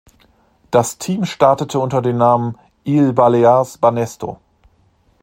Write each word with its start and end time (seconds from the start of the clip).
Das 0.71 0.97
Team 0.97 1.25
startete 1.27 1.77
unter 1.77 2.01
dem 2.01 2.17
Namen 2.17 2.57
„Illes 2.85 3.13
Balears-Banesto“. 3.13 4.39